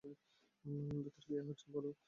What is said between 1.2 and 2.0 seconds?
কী হচ্ছে বলো।